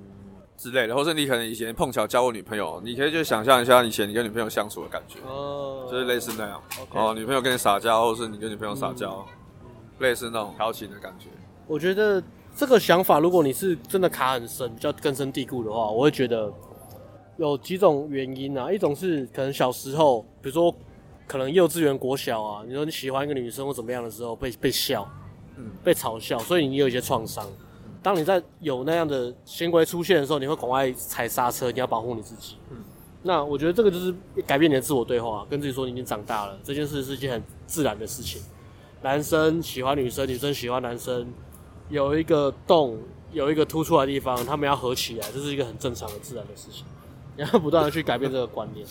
[0.57, 9.25] 之类的，或是你可能以前碰巧交过女朋友，你可以就想象一下以前你跟女朋友相处的感觉，哦，就是类似那样，哦，女朋友跟你撒娇，或是你跟女朋友撒娇，
[9.99, 11.29] 类似那种调情的感觉。
[11.65, 12.21] 我觉得
[12.59, 16.51] 这个想法，如果你是真的卡很深，比较根深蒂固的话，我会觉得
[17.37, 18.69] 有几种原因啊。
[18.69, 20.75] 一种是可能小时候，比如说
[21.25, 25.09] 可能幼稚园、国小啊，你说你喜欢一个女生或怎么样的时候，被被笑，
[25.55, 27.47] 嗯，被嘲笑，所以你有一些创伤。
[28.03, 32.57] 当你在有那样的行为出现的时候，你会赶快踩刹车，你要保护你自己。
[32.71, 32.83] 嗯，
[33.23, 34.13] 那我觉得这个就是
[34.45, 38.41] 改变你的自我对话，跟自己说你已经长大了，这件事是一件很自然的事情。
[39.01, 41.25] 男生喜欢女生，女生喜欢男生，
[41.89, 42.97] 有一个洞，
[43.31, 46.85] 有一个突出来的地方，他们要合起来，这是一个很正常的自然的事情。
[47.35, 48.85] 你要不断的去改变这个观念，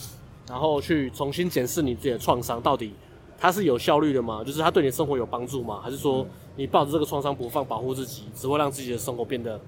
[0.48, 2.92] 然后去重新检视你自己的创伤到底。
[3.40, 4.42] 它是有效率的吗？
[4.44, 5.80] 就是它对你生活有帮助吗？
[5.80, 9.60] 还是说你抱着这个创伤不放，保护自己，只会让自己的生活变得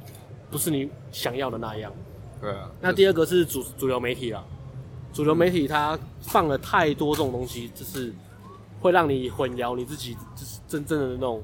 [0.51, 1.93] 不是你想要的那样？
[2.41, 2.69] 对啊。
[2.81, 4.45] 那第二个是主主流媒体了，
[5.13, 8.13] 主流媒体它放了太多这种东西，就是
[8.81, 11.41] 会让你混淆你自己就是真正的那种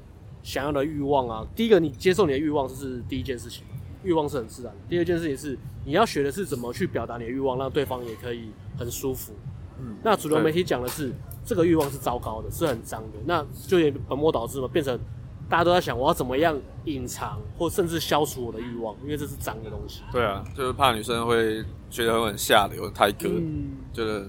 [0.47, 1.45] 想要的欲望啊。
[1.55, 3.63] 第一个，你接受你的欲望，这是第一件事情，
[4.03, 4.79] 欲望是很自然的。
[4.87, 9.33] 第二件事情是你要学的是怎么去表达你的欲望，让对方也可以很舒服。
[9.79, 9.97] 嗯。
[10.01, 11.13] 那主流媒体讲的是。
[11.47, 14.99] 这个欲望是糟糕的，是很脏的，那就也本末倒置嘛，变成
[15.47, 20.01] 大家都在想我要怎么样隐藏或甚至消除我的欲望，因为这是脏的东西。
[20.11, 24.27] 对啊，就是怕女生会觉得很下流、太哥，嗯、就是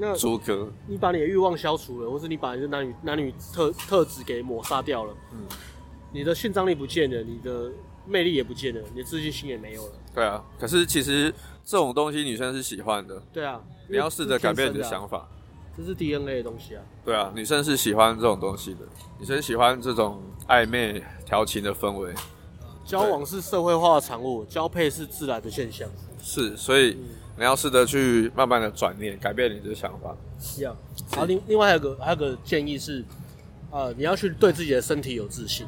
[0.00, 0.66] 那猪哥。
[0.86, 5.44] 你把你的欲望消除了，或是你把你的男女男女特特质给抹杀掉了，嗯，
[6.10, 7.70] 你的性张力不见了，你的
[8.06, 9.92] 魅力也不见了，你的自信心也没有了。
[10.14, 11.32] 对啊，可是其实
[11.64, 13.22] 这种东西女生是喜欢的。
[13.30, 15.28] 对啊，你要试着改变你的想法。
[15.76, 16.82] 这是 DNA 的东西啊。
[17.04, 18.80] 对啊，女生是喜欢这种东西的，
[19.18, 22.14] 女生喜欢这种暧昧调情的氛围。
[22.84, 25.88] 交往是社会化的产物，交配是自然的现象。
[26.20, 26.98] 是，所以
[27.40, 30.14] 你要试着去慢慢的转念，改变你的想法。
[30.58, 30.76] 一样。
[31.16, 33.02] 好，另另外还有个还有个建议是，
[33.70, 35.66] 呃，你要去对自己的身体有自信。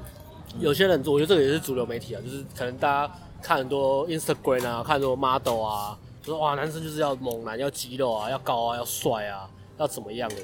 [0.61, 9.49] 有些人，我觉得这个也是主流媒体啊，就是可能大家看很多 Instagram 啊，看很多 model 啊，就说哇，男生就是要猛男，要肌肉啊，要高啊，要帅啊。
[9.79, 10.37] 要怎么样的？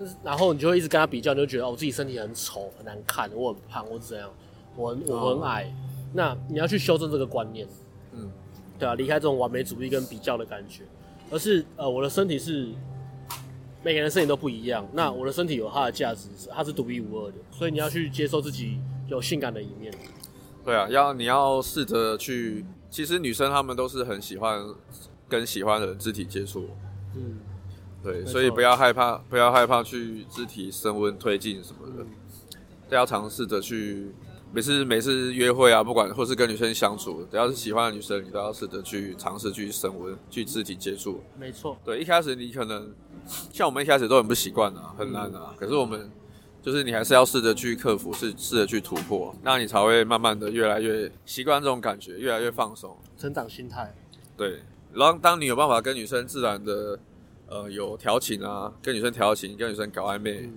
[0.00, 4.28] 就是然后你就会一直跟他比较，你就觉得哦，我自己身体很丑、很难看，我很胖，我是怎样？
[4.74, 5.62] 我很我很矮。
[5.62, 5.72] Oh.
[6.12, 7.66] 那你要去修正这个观念，
[8.12, 8.28] 嗯，
[8.82, 10.82] 对啊，离开这种完美主义跟比较的感觉，
[11.30, 12.70] 而是呃，我的身体是
[13.84, 14.84] 每个人身体都不一样。
[14.92, 19.94] 那我的身体有它的价值，它是独一无二的，所以你要去接受自己有性感的一面。
[20.64, 24.60] 对啊，要你要试着去，其实女生她们都是很喜欢
[25.28, 26.68] 跟喜欢的人肢体接触，
[27.14, 27.38] 嗯。
[28.02, 32.08] 对，所以不要害怕，不要害怕去肢体升温推进什么的，都、嗯、
[32.90, 34.10] 要尝试着去
[34.54, 41.22] 每次每次约会啊，不管或是跟女生相处，只要是喜欢的女生，你都要试着去尝试去升温，去肢体接触。
[41.38, 42.92] 没错，对，一开始你可能
[43.50, 45.48] 像我们一开始都很不习惯啊，很难啊。
[45.52, 46.10] 嗯、可是我们
[46.60, 53.94] 就是你还是要试着去克服，试试着去突破，那你才会慢慢的越来越习惯这种感觉，越来越放松，成长心态。
[54.36, 54.60] 对，
[54.92, 56.98] 然后当你有办法跟女生自然的
[57.46, 60.42] 呃有调情啊，跟女生调情，跟女生搞暧昧。
[60.42, 60.52] 嗯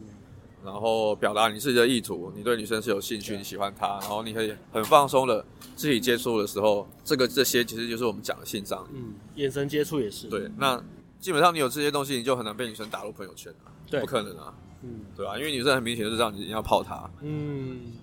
[0.65, 8.87] 然后表达你自己的意图，你对女生是有兴趣，你喜欢她，然后你可以很放松的肢体接触的时候，这个这些其实就是我们讲的性张力。
[8.95, 10.27] 嗯，眼神接触也是。
[10.27, 10.83] 对，那
[11.19, 13.71] 基本上你有这些东西，你就很难被女生打入朋友圈了。
[13.89, 14.53] 对，不可能啊。
[14.81, 15.37] 嗯，对吧？
[15.37, 17.09] 因为女生很明显就知道你要泡她。
[17.21, 17.93] 嗯，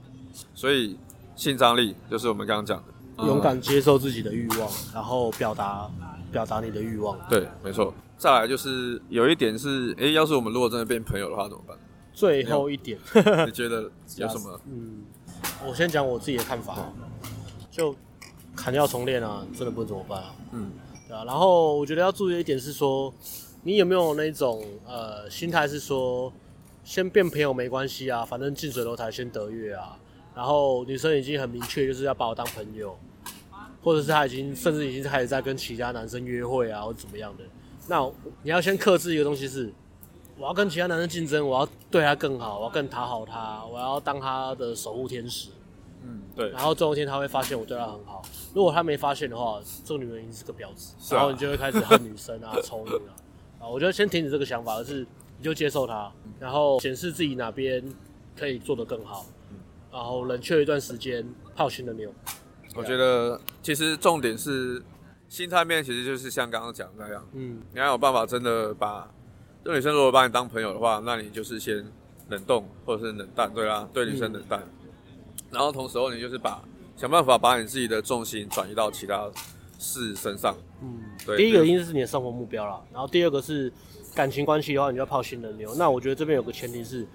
[0.55, 0.97] 所以
[1.37, 5.91] 性张力就是我们刚刚讲的，勇敢接受自己的欲望，然后表达
[6.31, 7.19] 表达你的欲望。
[7.29, 7.93] 对，没错。
[8.17, 11.77] 再来就是有一点是，诶，要是我们如果真的变朋友的话怎么办？
[12.13, 12.99] 最后一点，
[13.47, 14.61] 你觉得有什么？
[14.71, 15.05] 嗯，
[15.67, 16.93] 我先讲我自己的看法，
[17.71, 17.95] 就
[18.55, 20.35] 砍掉重练啊，真的不能怎么办啊？
[20.53, 20.71] 嗯，
[21.09, 21.25] 对啊。
[21.25, 23.13] 然后我觉得要注意一点是说，
[23.63, 26.33] 你有没有那种呃心态是说，
[26.85, 29.97] 先变朋友没关系啊，反正近水楼台先得月啊。
[30.35, 32.97] 然后女生已经很明确就是要把我当朋友，
[33.83, 37.45] 或者是她已经甚至已经开始在跟其他男生约会啊，或者怎么样的。
[37.89, 38.07] 那
[38.43, 39.73] 你要先克制一个东西是。
[40.43, 45.51] 我要跟其他男生竞争，我要对他更好，我要更讨好他，我要当他的守护天使。
[46.03, 46.51] 嗯，对。
[46.51, 48.21] 然后总有一天他会发现我对他很好。
[48.53, 50.97] 如果他没发现的话，这个女人已经是个婊子。
[51.15, 51.17] 啊。
[51.17, 53.15] 然后你就会开始恨女生啊，丑女啊。
[53.61, 55.07] 啊，我觉得先停止这个想法，而是
[55.39, 57.81] 你就接受他，然后显示自己哪边
[58.37, 59.25] 可以做得更好，
[59.93, 61.25] 然后冷却一段时间，
[61.55, 62.13] 泡新的妞。
[62.75, 64.83] 我觉得其实重点是
[65.29, 67.25] 心态面，其实就是像刚刚讲的那样。
[67.35, 67.63] 嗯。
[67.73, 69.09] 你要有办法真的把。
[69.65, 71.85] 这女生如果把你当朋友的话，那你就是先
[72.29, 74.61] 冷冻或者是冷淡，对啊，对女生冷淡。
[74.61, 74.89] 嗯、
[75.51, 76.63] 然后同时候你就是把
[76.97, 79.31] 想办法把你自己的重心转移到其他
[79.79, 80.57] 事身上。
[80.83, 81.37] 嗯，对。
[81.37, 83.73] 第一个一定是你的生活目标啦，然后第二个是
[84.17, 85.73] 感情关系的话，你就要泡新的妞。
[85.77, 87.07] 那我觉得这边有个前提是，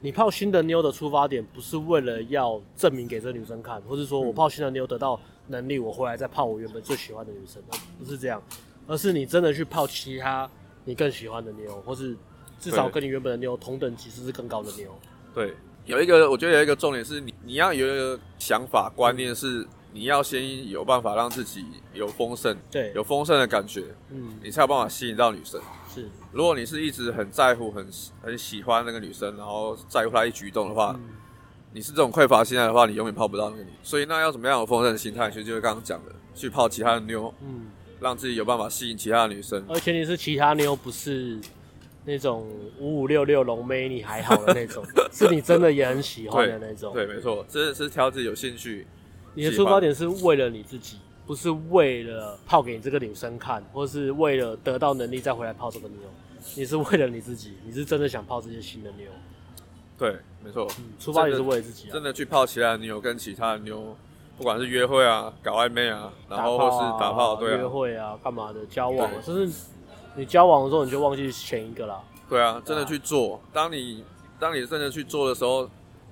[0.00, 7.62] 你泡新的妞的出发点不是为了要证明给这女生看，或是说我泡新的妞得到能力，我回来再泡我原本最喜欢的女生，
[7.98, 8.42] 不是这样，
[8.86, 10.50] 而是你真的去泡其他。
[10.86, 12.16] 你更喜欢的妞，或是
[12.58, 14.98] 至少跟你原本的妞同等级，甚至更高的妞。
[15.34, 25.60] 对，有一个，我觉得有一个重点是你，你要有一个想法观念是，你要先有办法让自己有丰盛，对，有丰盛的感觉，嗯，你才有办法吸引到女生。
[25.92, 27.86] 是，如果你是一直很在乎、很
[28.22, 31.08] 很喜欢那个女生，然后在乎她一举一动的话，嗯、
[31.72, 33.70] 你是这种匮乏心态的话，你永远泡不到那个女。
[33.82, 35.28] 所以，那要怎么样有丰盛的心态？
[35.30, 37.66] 其实就是刚刚讲的，去泡其他的妞，嗯。
[38.00, 41.38] 让自己有办法吸引其他的女生，而且你是其他妞，不是
[42.04, 42.46] 那种
[42.78, 46.92] 五五六六龙妹，你还好的那种， 是你真的也很喜欢的那种。
[46.92, 48.86] 对，对没错，这是挑自己有兴趣。
[49.34, 55.96] 你的出发点是为了你自己，不是为了泡给你这个女生看，或是为了得到能力再回来泡这个妞。
[56.54, 59.06] 你是为了你自己，你是真的想泡这些新的妞。
[59.98, 63.96] 对，没错，嗯，出发点是为了自己啊，真的去泡其他的妞，跟其他的妞。
[64.36, 69.50] 不管是约会啊，搞暧昧啊，然后或是打炮，啊、对啊，约会啊，干嘛的，交往，就是
[70.14, 72.00] 你交往的时候，你就忘记前一个啦。
[72.28, 73.40] 对啊，真的去做。
[73.52, 74.04] 当你
[74.38, 75.68] 当你真的去做的时候，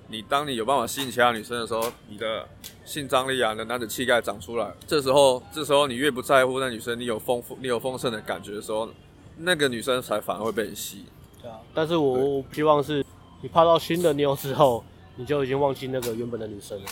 [0.07, 2.47] 你当你有办法吸引其他女生的时候，你的
[2.83, 4.71] 性张力啊，你的男子气概长出来。
[4.87, 8.89] 这时候，这时候你越不在乎那女生，你有丰富，你有丰盛的感觉的时候，
[9.37, 11.05] 那个女生才反而会被你吸引。
[11.41, 13.05] 对啊，但是我希望是
[13.41, 14.83] 你泡到新的妞之后，
[15.15, 16.89] 你就已经忘记那个原本的女生了。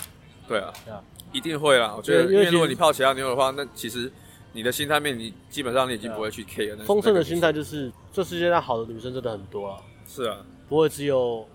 [0.47, 1.01] 对啊，对啊。
[1.33, 4.09] 一定会啦，我觉得，因为如果你泡其他妞的话，那其实
[4.53, 6.85] 你的心态面，你基本上你已经不会去 care 了。
[6.85, 9.81] 丰盛的心态就是，这世界上好的女生真的很多啊。
[10.07, 10.37] 是啊，
[10.69, 11.45] 不会只有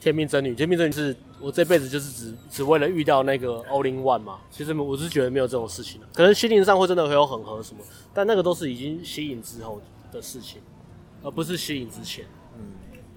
[0.00, 0.54] 天命真女。
[0.54, 4.38] 天命真女是我这辈子就是只只为了遇到那个 all in one 嘛。
[4.50, 7.80] 其实我是觉得没有这种事情的，可能心灵上会真的会有很合什么，
[8.12, 9.80] 但那个都是已经吸引之后
[10.12, 10.60] 的事情，
[11.22, 12.26] 而不是吸引之前。
[12.58, 12.72] 嗯，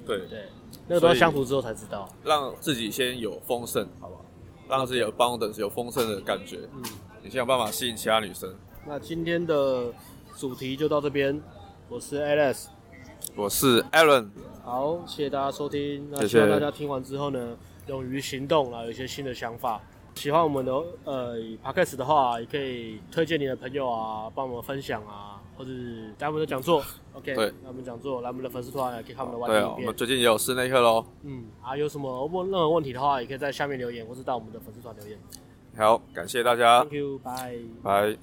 [0.05, 0.45] 对对，
[0.87, 2.07] 那个都要相处之后才知道。
[2.23, 4.25] 让自己先有丰盛，好不好？
[4.77, 6.81] 让自己有 abundance 有丰盛的感觉，嗯，
[7.21, 8.49] 你先有办法吸引其他女生。
[8.87, 9.91] 那今天的
[10.37, 11.41] 主题就到这边，
[11.89, 12.67] 我是 Alex，
[13.35, 14.29] 我是 Alan，
[14.63, 16.07] 好，谢谢大家收听。
[16.09, 19.81] 那希望大家听完之后呢，勇于行动，然后有一些新的想法。
[20.15, 20.73] 喜欢我们的
[21.03, 25.41] 呃 Podcast 的话，也可以推荐你的朋友啊，帮我们分享啊。
[25.57, 26.81] 或者是来我们的讲座
[27.13, 29.75] ，OK，对，来我们讲座，来我们的粉丝团，可以看我们的外景。
[29.75, 31.05] 对，我们最近也有室内课喽。
[31.23, 35.17] 嗯，啊，有什么问任何问题的话，也可以在下面留言，或是到我们的粉丝团留言。
[35.77, 36.81] 好，感谢大家。
[36.81, 37.59] Thank you，bye。
[37.83, 38.17] bye。